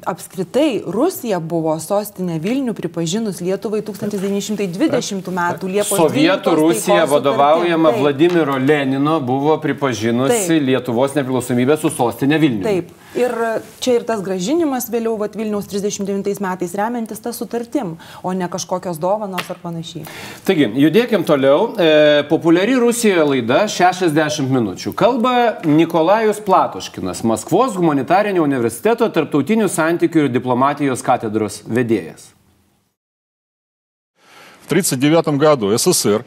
[0.09, 5.41] apskritai Rusija buvo sostinė Vilnių pripažinus Lietuvai 1920 m.
[5.63, 8.01] Liepos 12 Sovietų Rusija vadovaujama Taip.
[8.01, 10.67] Vladimiro Lenino buvo pripažinusi Taip.
[10.67, 12.67] Lietuvos nepriklausomybę su sostinė Vilniuje.
[12.69, 12.99] Taip.
[13.13, 13.33] Ir
[13.77, 17.91] čia ir tas gražinimas vėliau vat, Vilniaus 39 metais remiantis tą sutartim,
[18.25, 20.07] o ne kažkokios dovanos ar panašiai.
[20.47, 21.67] Taigi, judėkim toliau.
[21.77, 24.95] E, populiari Rusijoje laida 60 minučių.
[24.97, 32.31] Kalba Nikolajus Platoškinas, Maskvos humanitarinio universiteto tarptautinių santykių ir diplomatijos katedros vedėjas.
[34.63, 36.25] В 1939 году СССР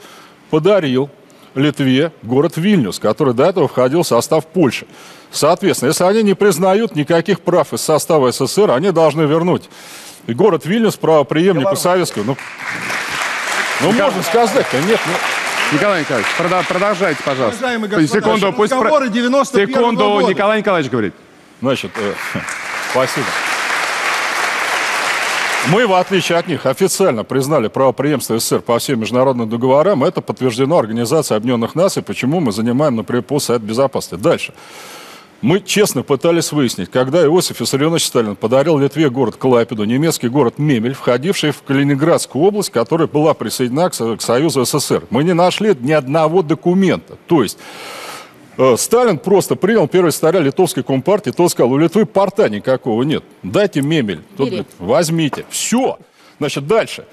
[0.50, 1.10] подарил
[1.56, 4.86] Литве город Вильнюс, который до этого входил в состав Польши.
[5.30, 9.68] Соответственно, если они не признают никаких прав из состава СССР, они должны вернуть.
[10.26, 12.24] И город Вильнюс правоприемнику советского.
[12.24, 12.36] Ну,
[13.80, 15.12] ну можно сказать-то, нет, ну,
[15.72, 16.30] Николай Николаевич,
[16.68, 17.58] продолжайте, пожалуйста.
[17.58, 20.28] Уважаемый господин, секунду, пусть про- разговоры 91 секунду, года.
[20.28, 21.14] Николай Николаевич говорит.
[21.60, 22.12] Значит, э,
[22.92, 23.26] спасибо.
[25.68, 30.04] Мы, в отличие от них, официально признали правопреемство СССР по всем международным договорам.
[30.04, 34.22] Это подтверждено Организацией Объединенных Наций, почему мы занимаем, например, пост Совет Безопасности.
[34.22, 34.54] Дальше.
[35.42, 40.94] Мы честно пытались выяснить, когда Иосиф Виссарионович Сталин подарил Литве город Клайпеду, немецкий город Мемель,
[40.94, 45.04] входивший в Калининградскую область, которая была присоединена к Со- к Союзу СССР.
[45.10, 47.16] Мы не нашли ни одного документа.
[47.26, 47.58] То есть
[48.58, 53.22] Э, Сталин просто принял первого секретаря литовской компартии, тот сказал, у Литвы порта никакого нет,
[53.42, 55.98] дайте мемель, Тот говорит, возьмите, все.
[56.38, 57.04] Значит, дальше.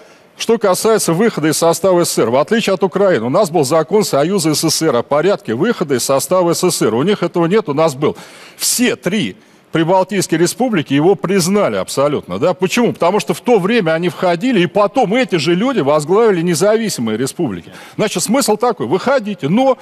[0.43, 4.53] Что касается выхода из состава СССР, в отличие от Украины, у нас был закон Союза
[4.53, 6.93] СССР о порядке выхода из состава СССР.
[6.95, 8.17] У них этого нет, у нас был.
[8.57, 9.37] Все три
[9.71, 12.39] Прибалтийские республики его признали абсолютно.
[12.39, 12.53] Да?
[12.53, 12.91] Почему?
[12.91, 17.71] Потому что в то время они входили, и потом эти же люди возглавили независимые республики.
[17.95, 19.77] Значит, смысл такой, выходите, но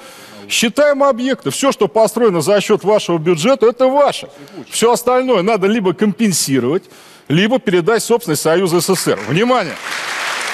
[0.48, 1.50] считаем объекты.
[1.50, 4.28] Все, что построено за счет вашего бюджета, это ваше.
[4.70, 6.84] Все остальное надо либо компенсировать,
[7.26, 9.18] либо передать собственность Союза СССР.
[9.26, 9.74] Внимание!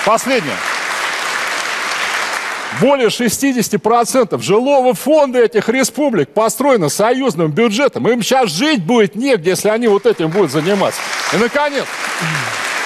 [0.05, 0.57] Последнее.
[2.81, 8.09] Более 60% жилого фонда этих республик построено союзным бюджетом.
[8.09, 11.01] Им сейчас жить будет негде, если они вот этим будут заниматься.
[11.33, 11.87] И, наконец,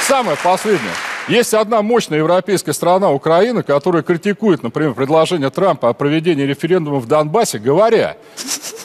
[0.07, 0.93] самое последнее.
[1.29, 7.07] Есть одна мощная европейская страна, Украина, которая критикует, например, предложение Трампа о проведении референдума в
[7.07, 8.17] Донбассе, говоря,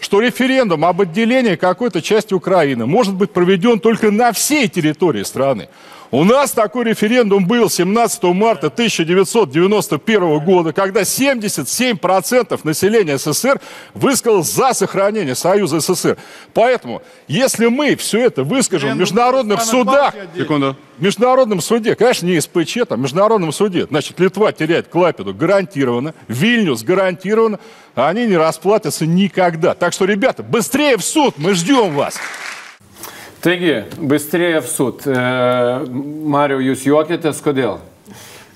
[0.01, 5.67] что референдум об отделении какой-то части Украины может быть проведен только на всей территории страны.
[6.09, 13.59] У нас такой референдум был 17 марта 1991 года, когда 77% населения СССР
[13.93, 16.17] высказалось за сохранение Союза СССР.
[16.53, 20.77] Поэтому, если мы все это выскажем в международных судах, Секунду.
[20.97, 26.13] в международном суде, конечно, не СПЧ, там, в международном суде, значит, Литва теряет Клайпеду гарантированно,
[26.29, 27.59] Вильнюс гарантированно,
[27.95, 29.73] а они не расплатятся никогда.
[29.73, 32.17] Так что, ребята, быстрее в суд, мы ждем вас.
[33.43, 33.73] Taigi,
[34.09, 35.05] Bistrėjev sud.
[35.05, 35.19] E,
[36.33, 37.77] Mariau, jūs juokitės, kodėl?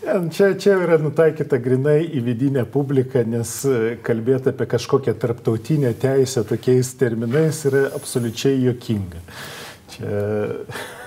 [0.02, 5.94] E, čia, čia yra nutaikyta grinai į vidinę publiką, nes e, kalbėti apie kažkokią tarptautinę
[6.02, 9.22] teisę tokiais terminais yra absoliučiai jokinga.
[9.94, 10.24] Čia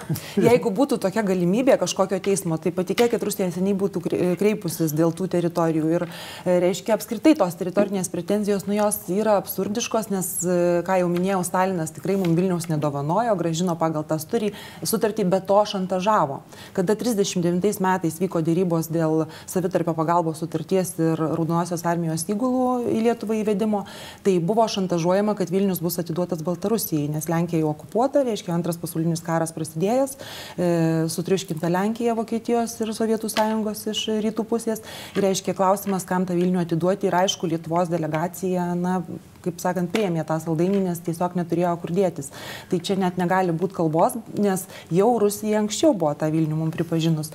[0.48, 5.28] Jeigu būtų tokia galimybė kažkokio teismo, tai patikėkit, Rusija seniai būtų krei- kreipusis dėl tų
[5.32, 5.90] teritorijų.
[5.96, 6.06] Ir,
[6.44, 11.42] e, reiškia, apskritai tos teritorinės pretenzijos, nu jos yra absurdiškos, nes, e, ką jau minėjau,
[11.46, 16.40] Stalinas tikrai mums Vilniaus nedovanojo, gražino pagal tą sturį, sutartį, bet to šantažavo.
[16.76, 23.38] Kada 39 metais vyko dėrybos dėl savitarpio pagalbos sutarties ir Raudonosios armijos įgulų į Lietuvą
[23.40, 23.84] įvedimo,
[24.24, 29.22] tai buvo šantažuojama, kad Vilnius bus atiduotas Baltarusijai, nes Lenkija jau okupuota, reiškia, antras pasaulinis
[29.24, 30.68] karas prasidėjęs, e,
[31.12, 34.82] sutriuškinta Lenkija, Vokietijos ir Sovietų sąjungos iš rytų pusės.
[35.14, 39.00] Ir reiškia klausimas, kam tą Vilnių atiduoti ir aišku, Lietuvos delegacija, na,
[39.44, 42.32] kaip sakant, priemė tą saldainį, nes tiesiog neturėjo kur dėtis.
[42.70, 47.32] Tai čia net negali būti kalbos, nes jau Rusija anksčiau buvo tą Vilnių mums pripažinus.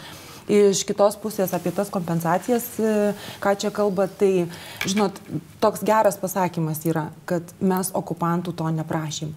[0.50, 3.12] Iš kitos pusės apie tas kompensacijas, e,
[3.44, 4.48] ką čia kalba, tai,
[4.82, 5.20] žinot,
[5.62, 9.36] toks geras pasakymas yra, kad mes okupantų to neprašym.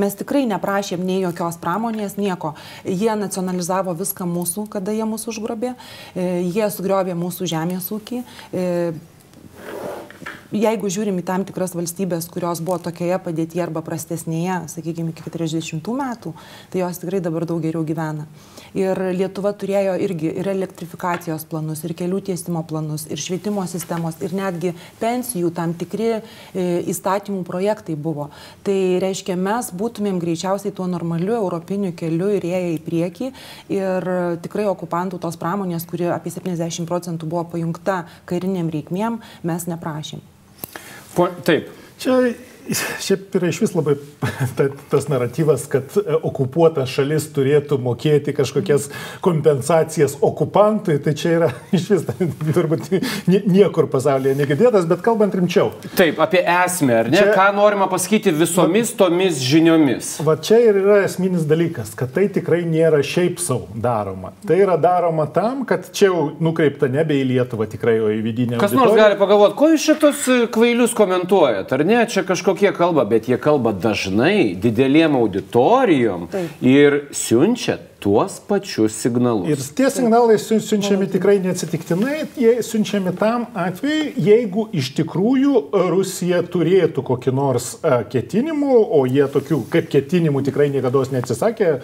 [0.00, 2.54] Mes tikrai neprašėm nei jokios pramonės, nieko.
[2.84, 5.74] Jie nacionalizavo viską mūsų, kada jie mūsų užgrobė,
[6.14, 8.24] e, jie sugriovė mūsų žemės ūkį.
[10.54, 15.88] Jeigu žiūrim į tam tikras valstybės, kurios buvo tokioje padėtyje arba prastesnėje, sakykime, iki 40
[15.98, 16.30] metų,
[16.70, 18.28] tai jos tikrai dabar daug geriau gyvena.
[18.78, 24.36] Ir Lietuva turėjo irgi ir elektrifikacijos planus, ir kelių tiesimo planus, ir švietimo sistemos, ir
[24.38, 26.20] netgi pensijų tam tikri e,
[26.92, 28.28] įstatymų projektai buvo.
[28.62, 33.32] Tai reiškia, mes būtumėm greičiausiai tuo normaliu europiniu keliu ir ėję į priekį.
[33.74, 34.06] Ir
[34.46, 40.22] tikrai okupantų tos pramonės, kuri apie 70 procentų buvo pajungta kariniam reikmėm, mes neprašėm.
[41.14, 41.70] Po, taip.
[41.98, 42.34] Čia
[43.04, 43.94] šiaip yra iš vis labai
[44.56, 48.88] ta, tas naratyvas, kad e, okupuota šalis turėtų mokėti kažkokias
[49.24, 52.04] kompensacijas okupantui, tai čia yra iš vis
[52.54, 52.88] turbūt
[53.30, 55.72] nie- niekur pasaulyje negirdėtas, bet kalbant rimčiau.
[55.98, 57.18] Taip, apie esmę, ar ne?
[57.20, 60.14] Čia- Ką norima pasakyti visomis tomis žiniomis?
[60.24, 64.32] Va čia ir yra esminis dalykas, kad tai tikrai nėra šiaip savo daroma.
[64.46, 68.58] Tai yra daroma tam, kad čia jau nukreipta nebe į Lietuvą tikrai, o į vidinę.
[68.60, 69.02] Kas nors auditoriją.
[69.08, 70.24] gali pagalvoti, ko jūs šitos
[70.54, 72.00] kvailius komentuojat, ar ne?
[72.10, 72.22] Čia
[72.54, 76.50] kažkokie kalba, bet jie kalba dažnai, dideliem auditorijom Taip.
[76.62, 79.48] ir siunčia tuos pačius signalus.
[79.48, 86.42] Ir tie signalai siun- siunčiami tikrai neatsitiktinai, jie siunčiami tam atveju, jeigu iš tikrųjų Rusija
[86.42, 91.80] turėtų kokį nors ketinimų, o jie tokių kaip ketinimų tikrai niekada neatsisakė,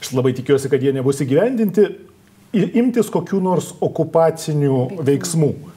[0.00, 1.88] aš labai tikiuosi, kad jie nebus įgyvendinti,
[2.52, 5.71] imtis kokių nors okupacinių veiksmų.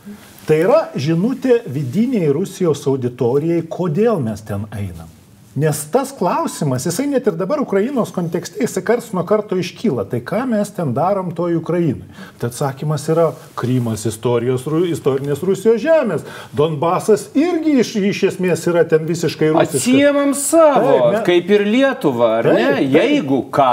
[0.46, 5.15] Tai yra žinutė vidiniai Rusijos auditorijai, kodėl mes ten einam.
[5.56, 10.04] Nes tas klausimas, jisai net ir dabar Ukrainos kontekste, jisai karts nuo karto iškyla.
[10.12, 12.04] Tai ką mes ten darom toj Ukrainai?
[12.42, 16.26] Tai atsakymas yra Krymas istorijos, istorinės Rusijos žemės.
[16.52, 19.78] Donbasas irgi iš, iš esmės yra ten visiškai rusiškas.
[19.80, 22.68] Atsijėmam savo, Taip, me- kaip ir Lietuva, ar Taip, ne?
[22.76, 22.92] taip.
[22.98, 23.72] Jeigu ką,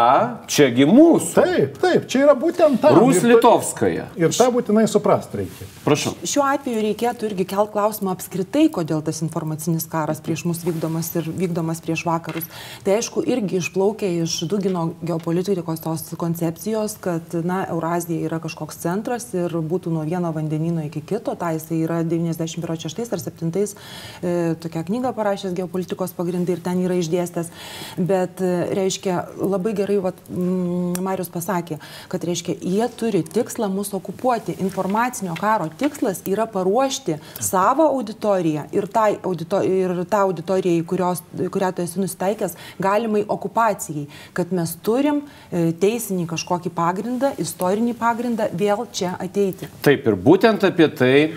[0.54, 1.34] čiagi mūsų.
[1.42, 3.00] Taip, taip, čia yra būtent tam.
[3.02, 4.06] Rus Ir ta- Litovskaja.
[4.22, 5.66] Ir tą būtinai suprast reikia.
[5.82, 6.14] Prašau.
[6.22, 11.26] Šiuo atveju reikėtų irgi kelt klausimą apskritai, kodėl tas informacinis karas prieš mus vykdomas ir
[11.26, 12.44] vykdomas prieš vakarus.
[12.84, 19.28] Tai aišku, irgi išplaukia iš Dugino geopolitikos tos koncepcijos, kad, na, Eurazija yra kažkoks centras
[19.36, 21.34] ir būtų nuo vieno vandenino iki kito.
[21.38, 26.98] Tai jisai yra 96 ar 7 e, tokią knygą parašęs geopolitikos pagrindai ir ten yra
[27.00, 27.52] išdėstęs.
[27.96, 31.78] Bet, e, reiškia, labai gerai, vat, mm, Marius pasakė,
[32.12, 34.58] kad, reiškia, jie turi tikslą mus okupuoti.
[34.60, 41.22] Informacinio karo tikslas yra paruošti savo auditoriją ir, tai audito, ir tą auditoriją, į kurios,
[41.52, 44.08] kurią tu esi nusiteikęs, galimai okupacijai.
[44.34, 49.70] Kad mes turim e, teisinį kažkokį pagrindą, istorinį pagrindą vėl čia ateiti.
[49.86, 51.30] Taip ir būtent apie tai e,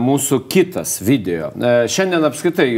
[0.00, 1.52] mūsų kitas video.
[1.52, 2.68] E, šiandien apskritai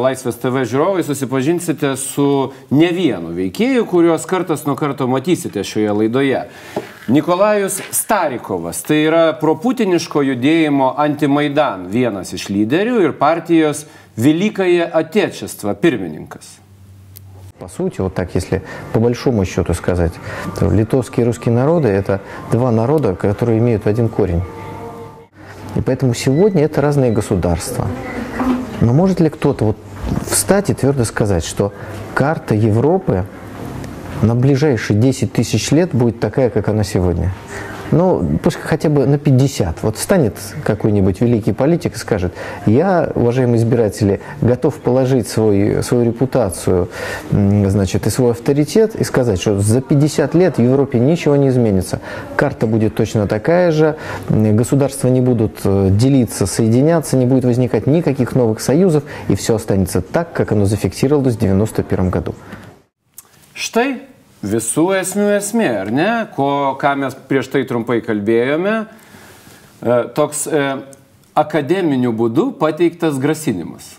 [0.00, 2.30] Laisvės TV žiūrovai susipažinsite su
[2.74, 6.46] ne vienu veikėju, kuriuos kartas nuo karto matysite šioje laidoje.
[7.08, 13.82] Nikolajus Starikovas, tai yra proputiniško judėjimo antimaidan vienas iš lyderių ir partijos
[14.16, 16.60] Vilikaje Atečestva pirmininkas.
[17.58, 20.12] По сути, вот так, если по большому счету сказать,
[20.58, 24.42] то литовские и русские народы– это два народа, которые имеют один корень.
[25.76, 27.86] И поэтому сегодня это разные государства.
[28.80, 29.76] Но может ли кто-то вот
[30.28, 31.72] встать и твердо сказать, что
[32.14, 33.24] карта Европы
[34.20, 37.32] на ближайшие 10 тысяч лет будет такая, как она сегодня?
[37.94, 39.84] Ну, пусть хотя бы на 50.
[39.84, 42.34] Вот станет какой-нибудь великий политик и скажет,
[42.66, 46.88] я, уважаемые избиратели, готов положить свой, свою репутацию
[47.30, 52.00] значит, и свой авторитет и сказать, что за 50 лет в Европе ничего не изменится.
[52.34, 53.96] Карта будет точно такая же,
[54.28, 60.00] государства не будут э, делиться, соединяться, не будет возникать никаких новых союзов, и все останется
[60.00, 62.34] так, как оно зафиксировалось в 91 году.
[63.54, 64.13] Štai
[64.44, 66.10] visų esmių esmė, ar ne?
[66.36, 66.48] Ko,
[66.80, 70.64] ką mes prieš tai trumpai kalbėjome, e, toks e,
[71.34, 73.94] akademiniu būdu pateiktas grasinimas.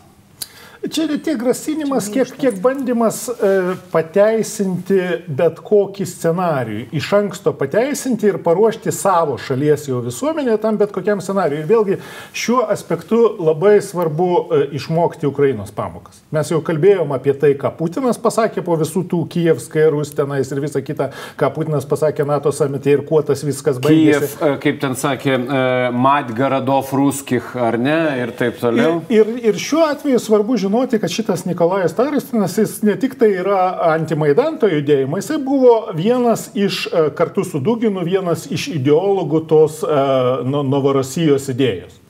[0.91, 6.84] Čia ne tiek grasinimas, kiek, kiek bandymas e, pateisinti bet kokį scenarijų.
[7.00, 11.63] Iš anksto pateisinti ir paruošti savo šalies jau visuomenę tam bet kokiam scenarijui.
[11.63, 11.98] Ir vėlgi
[12.38, 16.19] šiuo aspektu labai svarbu e, išmokti Ukrainos pamokas.
[16.36, 20.62] Mes jau kalbėjom apie tai, ką Putinas pasakė po visų tų Kievskai, Rus tenais ir
[20.62, 24.36] visa kita, ką Putinas pasakė NATO samite ir kuo tas viskas baigėsi.
[24.36, 25.65] Kiev, e, kaip ten sakė, e,
[26.06, 29.02] Matgaradov ruskich, ar ne, ir taip toliau.
[29.10, 33.32] Ir, ir, ir šiuo atveju svarbu žinoti, kad šitas Nikolajus Taristinas, jis ne tik tai
[33.42, 33.62] yra
[33.94, 40.42] antimaidanto judėjimo, jisai buvo vienas iš, e, kartu su Duginu, vienas iš ideologų tos uh,
[40.46, 42.02] Novorosijos idėjos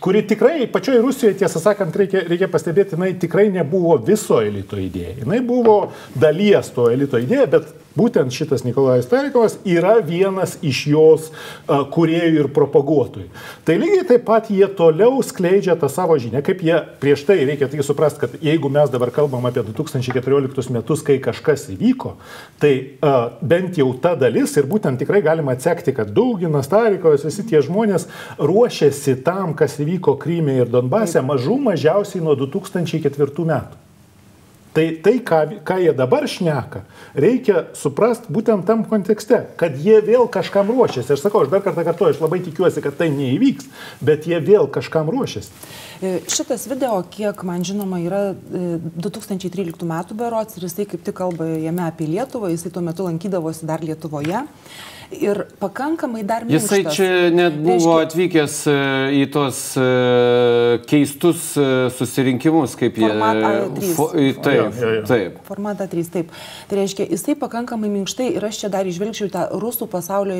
[0.00, 5.18] kuri tikrai pačioje Rusijoje, tiesą sakant, reikia, reikia pastebėti, jinai tikrai nebuvo viso elito idėja.
[5.20, 5.76] Jinai buvo
[6.16, 7.68] dalies to elito idėja, bet
[8.00, 11.28] būtent šitas Nikolajus Tarikovas yra vienas iš jos
[11.68, 13.28] kuriejų ir propaguotojų.
[13.66, 17.68] Tai lygiai taip pat jie toliau skleidžia tą savo žinią, kaip jie prieš tai reikia
[17.70, 22.14] tai suprasti, kad jeigu mes dabar kalbam apie 2014 metus, kai kažkas įvyko,
[22.62, 27.44] tai uh, bent jau ta dalis ir būtent tikrai galima atsekti, kad Dauginas Tarikovas, visi
[27.48, 28.08] tie žmonės
[28.38, 33.89] ruošiasi tam, kas įvyko Kryme ir Donbase mažų mažiausiai nuo 2004 metų.
[34.70, 36.84] Tai tai, ką, ką jie dabar šneka,
[37.18, 41.16] reikia suprasti būtent tam kontekste, kad jie vėl kažkam ruošiasi.
[41.16, 43.66] Aš sakau, aš dar kartą kartuoju, aš labai tikiuosi, kad tai neįvyks,
[44.06, 45.50] bet jie vėl kažkam ruošiasi.
[46.00, 51.50] Šitas video, kiek man žinoma, yra e, 2013 metų berots ir jisai kaip tik kalba
[51.60, 54.46] jame apie Lietuvą, jisai tuo metu lankydavosi dar Lietuvoje.
[55.10, 56.70] Ir pakankamai dar minkštas.
[56.70, 58.74] Jisai čia net buvo Reiškia- atvykęs e,
[59.18, 59.86] į tos e,
[60.86, 61.64] keistus e,
[61.98, 63.08] susirinkimus, kaip jie.
[63.08, 63.90] Format A3.
[63.96, 64.10] Fo-
[64.44, 65.40] Taip, taip.
[65.48, 66.30] Formatą 3, taip.
[66.70, 70.36] Tai reiškia, jisai pakankamai minkštai ir aš čia dar išvelgčiau tą rusų pasaulio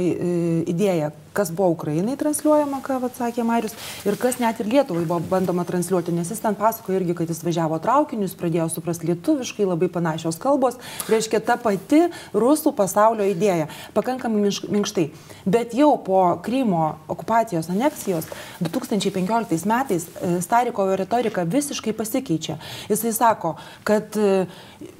[0.71, 3.75] idėją, kas buvo Ukrainai transliuojama, ką vat sakė Marius,
[4.07, 7.43] ir kas net ir Lietuvai buvo bandoma transliuoti, nes jis ten pasakojo irgi, kad jis
[7.47, 10.79] važiavo traukiniu, jis pradėjo suprasti lietuviškai, labai panašios kalbos,
[11.11, 13.67] reiškia ta pati rusų pasaulio idėja,
[13.99, 15.09] pakankamai miš- minkštai.
[15.45, 18.29] Bet jau po Krymo okupacijos aneksijos
[18.61, 22.59] 2015 metais e, Starikovo retorika visiškai pasikeičia.
[22.89, 24.45] Jisai sako, kad e,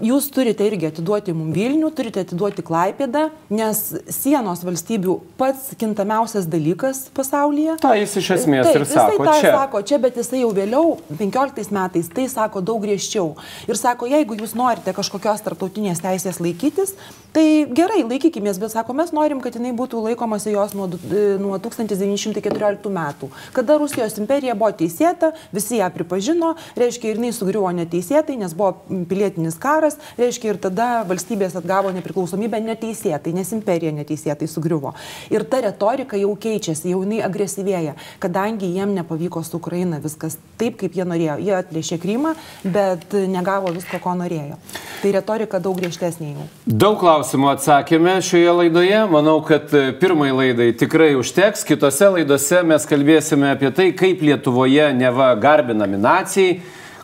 [0.01, 3.81] jūs turite irgi atiduoti mums Vilnių, turite atiduoti Klaipėdą, nes
[4.13, 7.77] sienos valstybių pats kintamiausias dalykas pasaulyje.
[7.83, 9.53] Ta jis iš esmės Taip, ir sako čia.
[9.57, 13.35] sako čia, bet jisai jau vėliau, 15 metais, tai sako daug griežčiau.
[13.69, 16.95] Ir sako, jeigu jūs norite kažkokios tarptautinės teisės laikytis,
[17.35, 21.59] tai gerai, laikykimės, bet sako, mes norim, kad jinai būtų laikomasi jos nuo, e, nuo
[21.59, 23.31] 1914 metų.
[23.57, 28.77] Kada Rusijos imperija buvo teisėta, visi ją pripažino, reiškia, ir jinai sugriuvo neteisėtai, nes buvo
[29.11, 34.95] pilietinis karas, reiškia, ir tada valstybės atgavo nepriklausomybę neteisėtai, nes imperija neteisėtai sugriuvo.
[35.33, 40.79] Ir ta retorika jau keičiasi, jau jinai agresyvėja, kadangi jiem nepavyko su Ukraina viskas taip,
[40.81, 41.39] kaip jie norėjo.
[41.41, 42.35] Jie atplėšė Krymą,
[42.65, 44.59] bet negavo visko, ko norėjo.
[45.01, 46.47] Tai retorika daug griežtesnė jau.
[46.67, 49.01] Daug klausimų atsakėme šioje laidoje.
[49.13, 51.65] Manau, kad e, pirmai laidai tikrai užteks.
[51.69, 56.61] Kitose laidose mes kalbėsime apie tai, kaip Lietuvoje neva garbinami nacijai,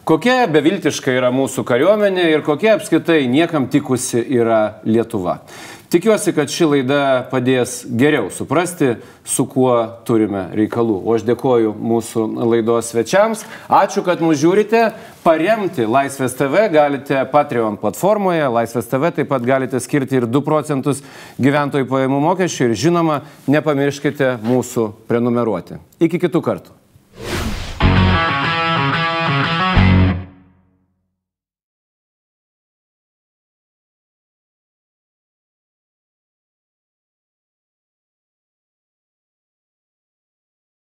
[0.06, 5.40] kokia beviltiška yra mūsų kariuomenė ir kokia apskritai niekam tikusi yra Lietuva.
[5.86, 9.72] Tikiuosi, kad ši laida padės geriau suprasti, su kuo
[10.06, 10.96] turime reikalų.
[11.06, 13.44] O aš dėkoju mūsų laidos svečiams.
[13.70, 14.80] Ačiū, kad mūsų žiūrite.
[15.22, 18.44] Paremti Laisvės TV galite Patreon platformoje.
[18.58, 21.04] Laisvės TV taip pat galite skirti ir 2 procentus
[21.38, 22.66] gyventojų pajamų mokesčių.
[22.66, 25.78] Ir žinoma, nepamirškite mūsų prenumeruoti.
[26.02, 26.75] Iki kitų kartų.